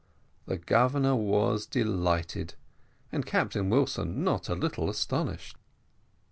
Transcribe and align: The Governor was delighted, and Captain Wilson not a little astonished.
The 0.47 0.57
Governor 0.57 1.15
was 1.15 1.67
delighted, 1.67 2.55
and 3.11 3.23
Captain 3.23 3.69
Wilson 3.69 4.23
not 4.23 4.49
a 4.49 4.55
little 4.55 4.89
astonished. 4.89 5.57